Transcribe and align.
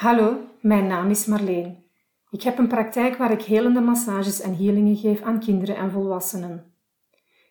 Hallo, 0.00 0.36
mijn 0.60 0.86
naam 0.86 1.10
is 1.10 1.26
Marleen. 1.26 1.84
Ik 2.30 2.42
heb 2.42 2.58
een 2.58 2.68
praktijk 2.68 3.16
waar 3.16 3.30
ik 3.30 3.42
helende 3.42 3.80
massages 3.80 4.40
en 4.40 4.56
healingen 4.56 4.96
geef 4.96 5.22
aan 5.22 5.40
kinderen 5.40 5.76
en 5.76 5.90
volwassenen. 5.90 6.74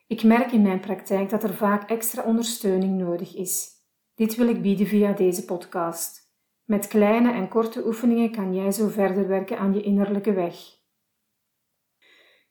Ik 0.08 0.24
merk 0.24 0.52
in 0.52 0.62
mijn 0.62 0.80
praktijk 0.80 1.30
dat 1.30 1.44
er 1.44 1.54
vaak 1.54 1.90
extra 1.90 2.24
ondersteuning 2.24 2.98
nodig 2.98 3.36
is. 3.36 3.70
Dit 4.16 4.36
wil 4.36 4.48
ik 4.48 4.62
bieden 4.62 4.88
via 4.88 5.14
deze 5.14 5.46
podcast. 5.46 6.34
Met 6.64 6.88
kleine 6.88 7.32
en 7.32 7.48
korte 7.48 7.86
oefeningen 7.86 8.32
kan 8.32 8.56
jij 8.56 8.72
zo 8.72 8.88
verder 8.88 9.28
werken 9.28 9.60
aan 9.60 9.74
je 9.74 9.82
innerlijke 9.82 10.34
weg. 10.34 10.56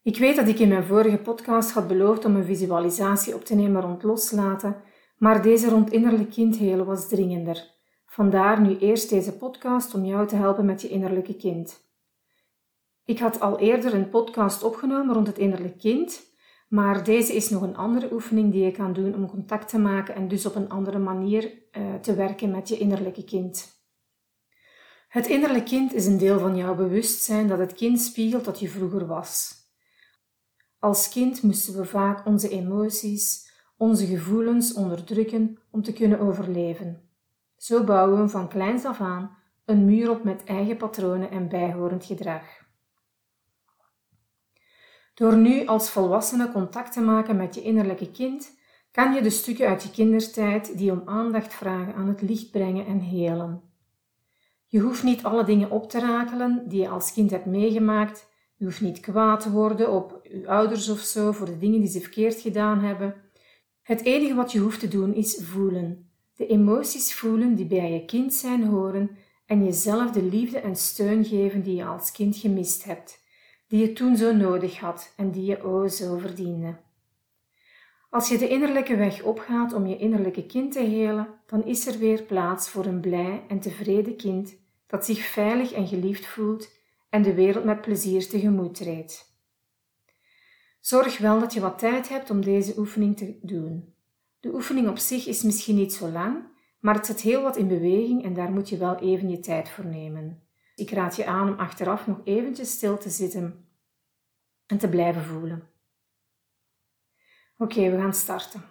Ik 0.02 0.18
weet 0.18 0.36
dat 0.36 0.48
ik 0.48 0.58
in 0.58 0.68
mijn 0.68 0.84
vorige 0.84 1.18
podcast 1.18 1.70
had 1.70 1.88
beloofd 1.88 2.24
om 2.24 2.36
een 2.36 2.44
visualisatie 2.44 3.34
op 3.34 3.44
te 3.44 3.54
nemen 3.54 3.82
rond 3.82 4.02
loslaten, 4.02 4.76
maar 5.16 5.42
deze 5.42 5.68
rond 5.68 5.90
innerlijk 5.90 6.30
kindhelen 6.30 6.86
was 6.86 7.08
dringender. 7.08 7.76
Vandaar 8.18 8.60
nu 8.60 8.78
eerst 8.78 9.10
deze 9.10 9.36
podcast 9.36 9.94
om 9.94 10.04
jou 10.04 10.26
te 10.26 10.36
helpen 10.36 10.64
met 10.64 10.82
je 10.82 10.88
innerlijke 10.88 11.36
kind. 11.36 11.80
Ik 13.04 13.18
had 13.18 13.40
al 13.40 13.58
eerder 13.58 13.94
een 13.94 14.08
podcast 14.08 14.62
opgenomen 14.62 15.14
rond 15.14 15.26
het 15.26 15.38
innerlijk 15.38 15.78
kind, 15.78 16.22
maar 16.68 17.04
deze 17.04 17.32
is 17.32 17.50
nog 17.50 17.62
een 17.62 17.76
andere 17.76 18.12
oefening 18.12 18.52
die 18.52 18.64
je 18.64 18.70
kan 18.70 18.92
doen 18.92 19.14
om 19.14 19.30
contact 19.30 19.68
te 19.68 19.78
maken 19.78 20.14
en 20.14 20.28
dus 20.28 20.46
op 20.46 20.54
een 20.54 20.68
andere 20.68 20.98
manier 20.98 21.52
uh, 21.72 21.94
te 21.94 22.14
werken 22.14 22.50
met 22.50 22.68
je 22.68 22.78
innerlijke 22.78 23.24
kind. 23.24 23.82
Het 25.08 25.26
innerlijk 25.26 25.64
kind 25.64 25.94
is 25.94 26.06
een 26.06 26.18
deel 26.18 26.38
van 26.38 26.56
jouw 26.56 26.74
bewustzijn 26.74 27.48
dat 27.48 27.58
het 27.58 27.74
kind 27.74 28.00
spiegelt 28.00 28.44
dat 28.44 28.60
je 28.60 28.68
vroeger 28.68 29.06
was. 29.06 29.54
Als 30.78 31.08
kind 31.08 31.42
moesten 31.42 31.76
we 31.76 31.84
vaak 31.84 32.26
onze 32.26 32.48
emoties, 32.48 33.52
onze 33.76 34.06
gevoelens 34.06 34.72
onderdrukken 34.72 35.58
om 35.70 35.82
te 35.82 35.92
kunnen 35.92 36.20
overleven. 36.20 37.07
Zo 37.58 37.84
bouwen 37.84 38.22
we 38.22 38.28
van 38.28 38.48
kleins 38.48 38.84
af 38.84 39.00
aan 39.00 39.36
een 39.64 39.84
muur 39.84 40.10
op 40.10 40.24
met 40.24 40.44
eigen 40.44 40.76
patronen 40.76 41.30
en 41.30 41.48
bijhorend 41.48 42.04
gedrag. 42.04 42.42
Door 45.14 45.36
nu 45.36 45.66
als 45.66 45.90
volwassene 45.90 46.52
contact 46.52 46.92
te 46.92 47.00
maken 47.00 47.36
met 47.36 47.54
je 47.54 47.62
innerlijke 47.62 48.10
kind, 48.10 48.58
kan 48.90 49.14
je 49.14 49.22
de 49.22 49.30
stukken 49.30 49.68
uit 49.68 49.82
je 49.82 49.90
kindertijd 49.90 50.78
die 50.78 50.92
om 50.92 51.02
aandacht 51.04 51.54
vragen 51.54 51.94
aan 51.94 52.08
het 52.08 52.22
licht 52.22 52.50
brengen 52.50 52.86
en 52.86 53.00
helen. 53.00 53.62
Je 54.66 54.80
hoeft 54.80 55.02
niet 55.02 55.24
alle 55.24 55.44
dingen 55.44 55.70
op 55.70 55.90
te 55.90 56.00
rakelen 56.00 56.68
die 56.68 56.80
je 56.80 56.88
als 56.88 57.12
kind 57.12 57.30
hebt 57.30 57.46
meegemaakt. 57.46 58.28
Je 58.56 58.64
hoeft 58.64 58.80
niet 58.80 59.00
kwaad 59.00 59.40
te 59.40 59.50
worden 59.50 59.92
op 59.92 60.20
je 60.22 60.48
ouders 60.48 60.88
of 60.88 61.00
zo 61.00 61.32
voor 61.32 61.46
de 61.46 61.58
dingen 61.58 61.80
die 61.80 61.90
ze 61.90 62.00
verkeerd 62.00 62.40
gedaan 62.40 62.80
hebben. 62.80 63.14
Het 63.82 64.04
enige 64.04 64.34
wat 64.34 64.52
je 64.52 64.58
hoeft 64.58 64.80
te 64.80 64.88
doen 64.88 65.14
is 65.14 65.40
voelen 65.44 66.07
de 66.38 66.46
emoties 66.46 67.14
voelen 67.14 67.54
die 67.54 67.66
bij 67.66 67.92
je 67.92 68.04
kind 68.04 68.34
zijn 68.34 68.64
horen 68.64 69.16
en 69.46 69.64
jezelf 69.64 70.10
de 70.10 70.22
liefde 70.22 70.58
en 70.58 70.76
steun 70.76 71.24
geven 71.24 71.62
die 71.62 71.74
je 71.74 71.84
als 71.84 72.12
kind 72.12 72.36
gemist 72.36 72.84
hebt, 72.84 73.20
die 73.68 73.80
je 73.80 73.92
toen 73.92 74.16
zo 74.16 74.34
nodig 74.34 74.78
had 74.78 75.12
en 75.16 75.30
die 75.30 75.44
je 75.44 75.62
o 75.62 75.88
zo 75.88 76.18
verdiende. 76.18 76.76
Als 78.10 78.28
je 78.28 78.38
de 78.38 78.48
innerlijke 78.48 78.96
weg 78.96 79.22
opgaat 79.22 79.72
om 79.72 79.86
je 79.86 79.96
innerlijke 79.96 80.46
kind 80.46 80.72
te 80.72 80.80
helen, 80.80 81.28
dan 81.46 81.64
is 81.64 81.86
er 81.86 81.98
weer 81.98 82.22
plaats 82.22 82.68
voor 82.68 82.84
een 82.84 83.00
blij 83.00 83.42
en 83.48 83.60
tevreden 83.60 84.16
kind 84.16 84.56
dat 84.86 85.04
zich 85.04 85.20
veilig 85.20 85.72
en 85.72 85.86
geliefd 85.86 86.26
voelt 86.26 86.70
en 87.10 87.22
de 87.22 87.34
wereld 87.34 87.64
met 87.64 87.80
plezier 87.80 88.28
tegemoet 88.28 88.74
treedt. 88.74 89.36
Zorg 90.80 91.18
wel 91.18 91.40
dat 91.40 91.52
je 91.52 91.60
wat 91.60 91.78
tijd 91.78 92.08
hebt 92.08 92.30
om 92.30 92.44
deze 92.44 92.78
oefening 92.78 93.16
te 93.16 93.38
doen. 93.42 93.96
De 94.40 94.54
oefening 94.54 94.88
op 94.88 94.98
zich 94.98 95.26
is 95.26 95.42
misschien 95.42 95.76
niet 95.76 95.92
zo 95.92 96.08
lang, 96.08 96.48
maar 96.80 96.94
het 96.94 97.06
zet 97.06 97.20
heel 97.20 97.42
wat 97.42 97.56
in 97.56 97.68
beweging 97.68 98.24
en 98.24 98.34
daar 98.34 98.50
moet 98.50 98.68
je 98.68 98.76
wel 98.76 98.96
even 98.96 99.30
je 99.30 99.40
tijd 99.40 99.68
voor 99.68 99.86
nemen. 99.86 100.48
Ik 100.74 100.90
raad 100.90 101.16
je 101.16 101.26
aan 101.26 101.48
om 101.48 101.58
achteraf 101.58 102.06
nog 102.06 102.20
eventjes 102.24 102.70
stil 102.70 102.98
te 102.98 103.10
zitten 103.10 103.68
en 104.66 104.78
te 104.78 104.88
blijven 104.88 105.24
voelen. 105.24 105.68
Oké, 107.56 107.90
we 107.90 107.96
gaan 107.96 108.14
starten. 108.14 108.62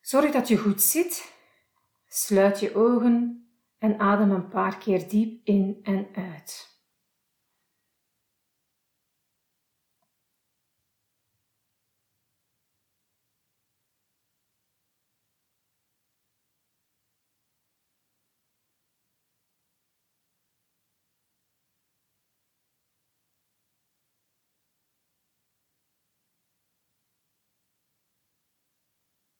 Zorg 0.00 0.30
dat 0.30 0.48
je 0.48 0.56
goed 0.56 0.82
zit. 0.82 1.32
Sluit 2.06 2.60
je 2.60 2.74
ogen 2.74 3.48
en 3.78 3.98
adem 3.98 4.30
een 4.30 4.48
paar 4.48 4.78
keer 4.78 5.08
diep 5.08 5.46
in 5.46 5.78
en 5.82 6.08
uit. 6.14 6.73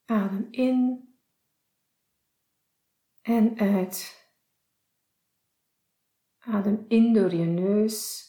Adem 0.05 0.49
in 0.51 1.09
en 3.23 3.59
uit. 3.59 4.23
Adem 6.39 6.85
in 6.89 7.13
door 7.13 7.35
je 7.35 7.45
neus 7.45 8.29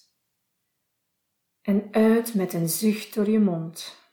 en 1.62 1.94
uit 1.94 2.34
met 2.34 2.54
een 2.54 2.70
zucht 2.70 3.14
door 3.14 3.30
je 3.30 3.40
mond. 3.40 4.04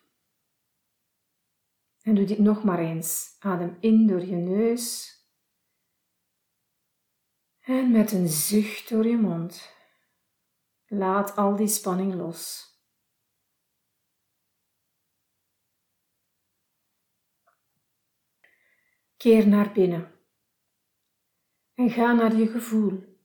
En 2.01 2.15
doe 2.15 2.25
dit 2.25 2.39
nog 2.39 2.65
maar 2.65 2.78
eens. 2.78 3.37
Adem 3.39 3.77
in 3.81 4.06
door 4.06 4.25
je 4.25 4.37
neus 4.37 5.17
en 7.61 7.91
met 7.91 8.12
een 8.12 8.28
zucht 8.28 8.89
door 8.89 9.06
je 9.06 9.17
mond. 9.17 9.71
Laat 10.87 11.37
al 11.37 11.56
die 11.56 11.69
spanning 11.69 12.15
los. 12.15 12.72
Keer 19.22 19.49
naar 19.49 19.72
binnen 19.72 20.21
en 21.75 21.91
ga 21.91 22.12
naar 22.12 22.37
je 22.37 22.47
gevoel. 22.47 23.21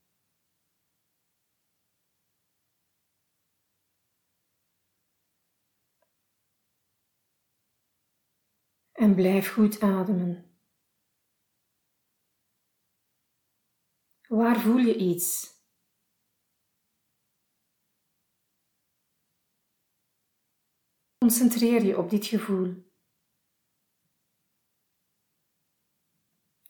En 8.91 9.15
blijf 9.15 9.53
goed 9.53 9.81
ademen. 9.81 10.59
Waar 14.27 14.59
voel 14.59 14.77
je 14.77 14.95
iets? 14.95 15.55
Concentreer 21.17 21.85
je 21.85 21.97
op 21.97 22.09
dit 22.09 22.25
gevoel. 22.25 22.86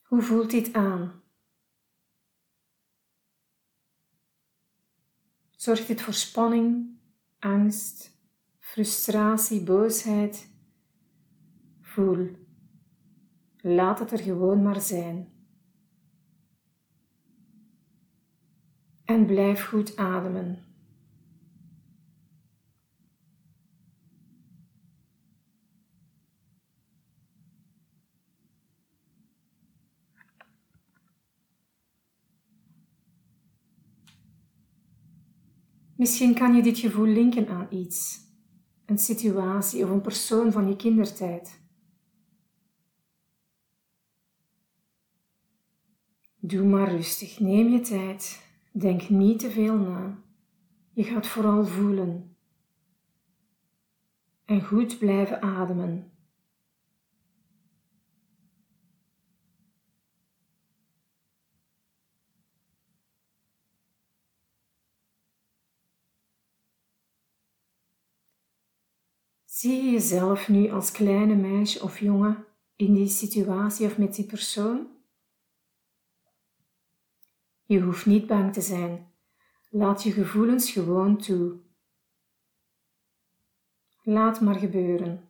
Hoe 0.07 0.22
voelt 0.22 0.51
dit 0.51 0.73
aan? 0.73 1.22
Zorgt 5.51 5.88
dit 5.88 6.01
voor 6.01 6.13
spanning, 6.13 7.00
angst, 7.40 8.18
frustratie, 8.59 9.63
boosheid? 9.63 10.51
Voel. 11.81 12.31
Laat 13.57 14.00
het 14.00 14.12
er 14.12 14.19
gewoon 14.19 14.62
maar 14.62 14.81
zijn. 14.81 15.31
En 19.06 19.25
blijf 19.25 19.66
goed 19.66 19.97
ademen. 19.97 20.66
Misschien 35.97 36.33
kan 36.33 36.55
je 36.55 36.61
dit 36.61 36.77
gevoel 36.77 37.05
linken 37.05 37.47
aan 37.47 37.67
iets, 37.69 38.19
een 38.85 38.97
situatie 38.97 39.83
of 39.83 39.89
een 39.89 40.01
persoon 40.01 40.51
van 40.51 40.67
je 40.67 40.75
kindertijd. 40.75 41.61
Doe 46.39 46.65
maar 46.65 46.91
rustig, 46.91 47.39
neem 47.39 47.67
je 47.67 47.79
tijd, 47.79 48.51
denk 48.71 49.09
niet 49.09 49.39
te 49.39 49.49
veel 49.49 49.77
na. 49.77 50.23
Je 50.91 51.03
gaat 51.03 51.27
vooral 51.27 51.65
voelen. 51.65 52.35
En 54.45 54.61
goed 54.61 55.00
blijven 55.00 55.41
ademen. 55.41 56.11
Zie 69.57 69.83
je 69.83 69.92
jezelf 69.92 70.48
nu 70.48 70.71
als 70.71 70.92
kleine 70.92 71.36
meisje 71.36 71.81
of 71.81 72.00
jongen 72.00 72.45
in 72.75 72.94
die 72.94 73.07
situatie 73.07 73.88
of 73.88 73.98
met 73.98 74.15
die 74.15 74.25
persoon? 74.25 74.88
Je 77.63 77.81
hoeft 77.81 78.06
niet 78.06 78.27
bang 78.27 78.54
te 78.54 78.62
zijn. 78.62 79.12
Laat 79.69 80.04
je 80.04 80.12
gevoelens 80.12 80.71
gewoon 80.71 81.18
toe. 81.18 81.59
Laat 84.04 84.42
maar 84.42 84.56
gebeuren. 84.56 85.26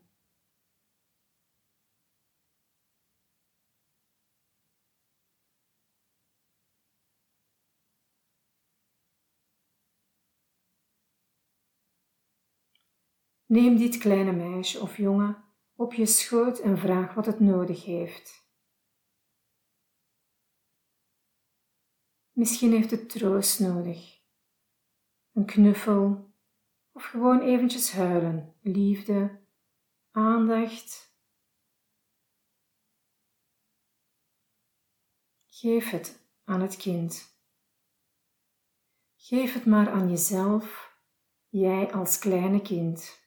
Neem 13.48 13.78
dit 13.78 13.98
kleine 13.98 14.32
meisje 14.32 14.80
of 14.82 14.98
jongen 14.98 15.44
op 15.76 15.94
je 15.94 16.06
schoot 16.06 16.60
en 16.60 16.78
vraag 16.78 17.14
wat 17.14 17.26
het 17.26 17.40
nodig 17.40 17.86
heeft. 17.86 18.46
Misschien 22.32 22.72
heeft 22.72 22.92
het 22.92 23.10
troost 23.10 23.60
nodig, 23.60 24.22
een 25.34 25.46
knuffel 25.46 26.34
of 26.92 27.04
gewoon 27.04 27.42
eventjes 27.42 27.92
huilen, 27.92 28.56
liefde, 28.62 29.42
aandacht. 30.12 31.16
Geef 35.46 35.90
het 35.90 36.28
aan 36.44 36.62
het 36.62 36.76
kind. 36.76 37.40
Geef 39.16 39.54
het 39.54 39.66
maar 39.66 39.90
aan 39.90 40.10
jezelf, 40.10 40.98
jij 41.50 41.94
als 41.94 42.20
kleine 42.20 42.62
kind. 42.62 43.27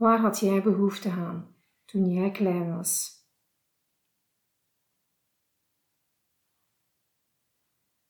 Waar 0.00 0.20
had 0.20 0.38
jij 0.38 0.62
behoefte 0.62 1.10
aan 1.10 1.56
toen 1.84 2.10
jij 2.10 2.30
klein 2.30 2.76
was? 2.76 3.24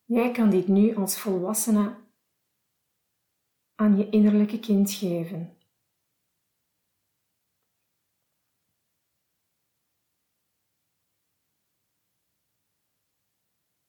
Jij 0.05 0.33
kan 0.33 0.51
dit 0.51 0.69
nu 0.69 0.95
als 0.97 1.21
volwassene 1.21 2.11
aan 3.75 3.97
je 3.97 4.11
innerlijke 4.11 4.61
kind 4.61 4.93
geven. 4.93 5.59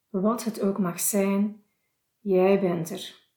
Wat 0.09 0.43
het 0.43 0.61
ook 0.61 0.77
mag 0.79 0.99
zijn, 0.99 1.65
jij 2.19 2.59
bent 2.59 2.89
er. 2.89 3.29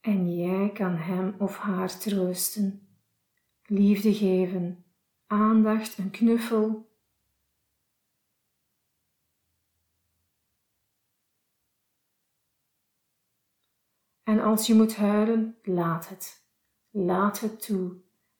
En 0.00 0.36
jij 0.36 0.72
kan 0.72 0.96
hem 0.96 1.40
of 1.40 1.56
haar 1.56 1.98
troosten 1.98 2.83
liefde 3.66 4.14
geven, 4.14 4.84
aandacht, 5.26 5.98
een 5.98 6.10
knuffel. 6.10 6.92
En 14.22 14.40
als 14.40 14.66
je 14.66 14.74
moet 14.74 14.96
huilen, 14.96 15.58
laat 15.62 16.08
het. 16.08 16.46
Laat 16.90 17.40
het 17.40 17.62
toe. 17.62 17.96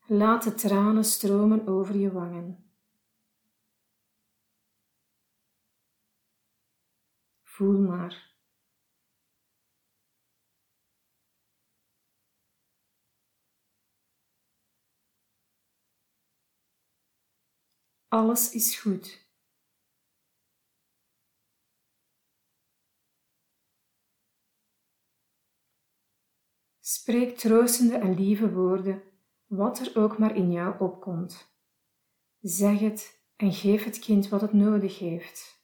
Laat 0.07 0.43
de 0.43 0.55
tranen 0.55 1.05
stromen 1.05 1.67
over 1.67 1.97
je 1.97 2.13
wangen. 2.13 2.65
Voel 7.43 7.81
maar. 7.81 8.34
Alles 18.15 18.53
is 18.53 18.79
goed. 18.81 19.29
Spreek 26.81 27.37
troostende 27.39 27.97
en 27.97 28.15
lieve 28.15 28.53
woorden, 28.53 29.03
wat 29.47 29.79
er 29.79 30.03
ook 30.03 30.19
maar 30.19 30.37
in 30.37 30.53
jou 30.53 30.81
opkomt. 30.81 31.57
Zeg 32.41 32.79
het 32.79 33.25
en 33.37 33.53
geef 33.53 33.85
het 33.85 33.99
kind 33.99 34.29
wat 34.29 34.41
het 34.41 34.53
nodig 34.53 34.99
heeft. 34.99 35.64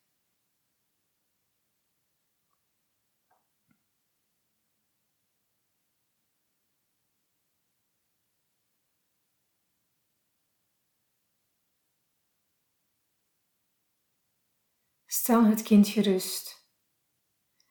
Stel 15.13 15.45
het 15.45 15.63
kind 15.63 15.89
gerust 15.89 16.69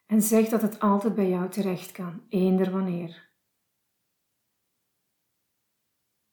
en 0.06 0.22
zeg 0.22 0.50
dat 0.50 0.62
het 0.62 0.80
altijd 0.80 1.16
bij 1.16 1.30
jou 1.30 1.50
terecht 1.50 1.92
kan, 1.92 2.26
eender 2.30 2.72
wanneer. 2.72 3.34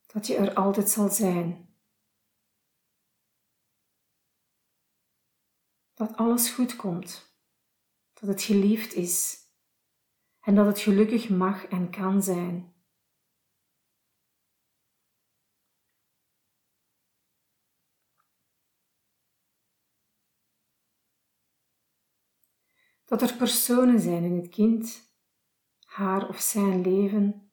Dat 0.07 0.27
je 0.27 0.37
er 0.37 0.55
altijd 0.55 0.89
zal 0.89 1.09
zijn. 1.09 1.75
Dat 5.95 6.17
alles 6.17 6.51
goed 6.51 6.77
komt, 6.77 7.39
dat 8.13 8.29
het 8.29 8.43
geliefd 8.43 8.93
is 8.93 9.39
en 10.41 10.55
dat 10.55 10.67
het 10.67 10.79
gelukkig 10.79 11.29
mag 11.29 11.67
en 11.67 11.91
kan 11.91 12.23
zijn. 12.23 12.76
Dat 23.07 23.23
er 23.23 23.37
personen 23.37 24.01
zijn 24.01 24.25
in 24.25 24.37
het 24.37 24.49
kind, 24.49 25.15
haar 25.85 26.29
of 26.29 26.41
zijn 26.41 26.81
leven, 26.81 27.51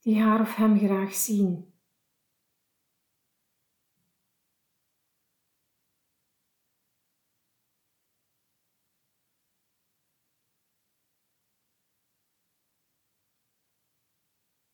die 0.00 0.20
haar 0.20 0.40
of 0.40 0.54
hem 0.54 0.78
graag 0.78 1.14
zien. 1.14 1.72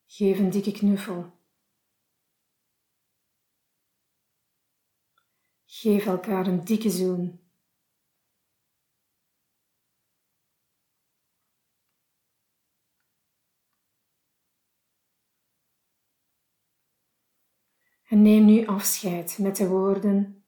Geef 0.05 0.39
een 0.39 0.49
dikke 0.49 0.71
knuffel. 0.71 1.39
Geef 5.65 6.05
elkaar 6.05 6.47
een 6.47 6.63
dikke 6.63 6.89
zoen. 6.89 7.40
En 18.11 18.21
neem 18.21 18.45
nu 18.45 18.65
afscheid 18.65 19.37
met 19.37 19.55
de 19.55 19.67
woorden 19.67 20.45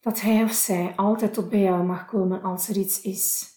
dat 0.00 0.20
hij 0.20 0.42
of 0.42 0.52
zij 0.52 0.96
altijd 0.96 1.34
tot 1.34 1.48
bij 1.48 1.60
jou 1.60 1.84
mag 1.84 2.06
komen 2.06 2.42
als 2.42 2.68
er 2.68 2.76
iets 2.76 3.00
is. 3.00 3.54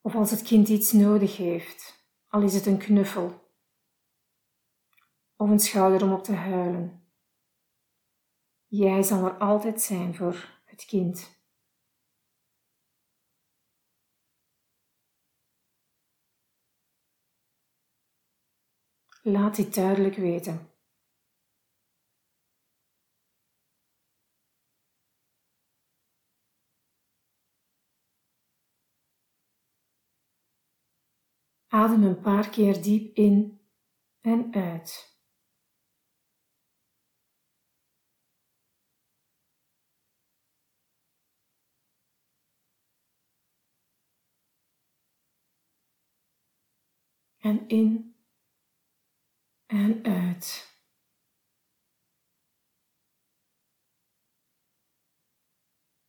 Of 0.00 0.14
als 0.14 0.30
het 0.30 0.42
kind 0.42 0.68
iets 0.68 0.92
nodig 0.92 1.36
heeft, 1.36 2.08
al 2.26 2.42
is 2.42 2.54
het 2.54 2.66
een 2.66 2.78
knuffel 2.78 3.52
of 5.36 5.50
een 5.50 5.60
schouder 5.60 6.02
om 6.02 6.12
op 6.12 6.24
te 6.24 6.34
huilen. 6.34 7.12
Jij 8.66 9.02
zal 9.02 9.24
er 9.24 9.38
altijd 9.38 9.82
zijn 9.82 10.14
voor 10.14 10.60
het 10.64 10.84
kind. 10.84 11.37
Laat 19.28 19.56
dit 19.56 19.74
duidelijk 19.74 20.14
weten. 20.14 20.70
Adem 31.66 32.02
een 32.02 32.20
paar 32.20 32.48
keer 32.48 32.82
diep 32.82 33.16
in 33.16 33.60
en 34.20 34.54
uit. 34.54 35.16
En 47.38 47.68
in 47.68 48.17
en 49.68 50.04
uit. 50.04 50.76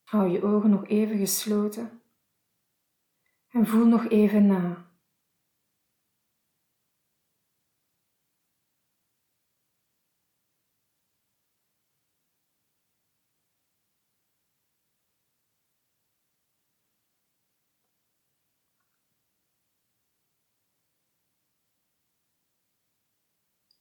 Hou 0.04 0.30
je 0.30 0.44
ogen 0.44 0.70
nog 0.70 0.88
even 0.88 1.18
gesloten 1.18 2.02
en 3.50 3.68
voel 3.68 3.86
nog 3.86 4.10
even 4.10 4.48
na. 4.48 4.89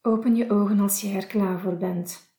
Open 0.09 0.35
je 0.35 0.49
ogen 0.49 0.79
als 0.79 1.01
je 1.01 1.09
er 1.09 1.27
klaar 1.27 1.59
voor 1.59 1.77
bent. 1.77 2.37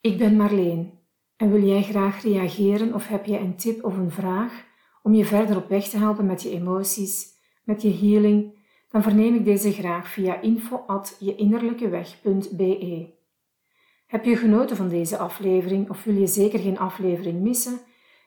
Ik 0.00 0.18
ben 0.18 0.36
Marleen 0.36 0.98
en 1.36 1.50
wil 1.50 1.62
jij 1.62 1.82
graag 1.82 2.22
reageren 2.22 2.94
of 2.94 3.06
heb 3.06 3.24
je 3.24 3.38
een 3.38 3.56
tip 3.56 3.84
of 3.84 3.96
een 3.96 4.10
vraag 4.10 4.64
om 5.02 5.14
je 5.14 5.24
verder 5.24 5.56
op 5.56 5.68
weg 5.68 5.88
te 5.88 5.98
helpen 5.98 6.26
met 6.26 6.42
je 6.42 6.50
emoties, 6.50 7.38
met 7.64 7.82
je 7.82 7.92
healing, 7.92 8.58
dan 8.88 9.02
verneem 9.02 9.34
ik 9.34 9.44
deze 9.44 9.72
graag 9.72 10.08
via 10.08 10.40
info@jeinnerlijkeweg.be. 10.40 13.14
Heb 14.06 14.24
je 14.24 14.36
genoten 14.36 14.76
van 14.76 14.88
deze 14.88 15.18
aflevering 15.18 15.90
of 15.90 16.04
wil 16.04 16.14
je 16.14 16.26
zeker 16.26 16.58
geen 16.58 16.78
aflevering 16.78 17.40
missen? 17.40 17.80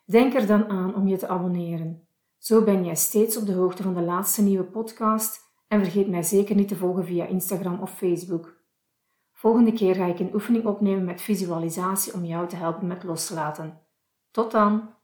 Denk 0.05 0.33
er 0.33 0.47
dan 0.47 0.69
aan 0.69 0.95
om 0.95 1.07
je 1.07 1.17
te 1.17 1.27
abonneren. 1.27 2.07
Zo 2.43 2.63
ben 2.63 2.85
jij 2.85 2.95
steeds 2.95 3.37
op 3.37 3.45
de 3.45 3.53
hoogte 3.53 3.83
van 3.83 3.93
de 3.93 4.01
laatste 4.01 4.41
nieuwe 4.41 4.63
podcast 4.63 5.39
en 5.67 5.83
vergeet 5.83 6.07
mij 6.09 6.23
zeker 6.23 6.55
niet 6.55 6.67
te 6.67 6.75
volgen 6.75 7.05
via 7.05 7.25
Instagram 7.25 7.81
of 7.81 7.97
Facebook. 7.97 8.57
Volgende 9.31 9.73
keer 9.73 9.95
ga 9.95 10.05
ik 10.05 10.19
een 10.19 10.33
oefening 10.33 10.65
opnemen 10.65 11.05
met 11.05 11.21
visualisatie 11.21 12.13
om 12.13 12.25
jou 12.25 12.47
te 12.47 12.55
helpen 12.55 12.87
met 12.87 13.03
loslaten. 13.03 13.81
Tot 14.31 14.51
dan! 14.51 14.95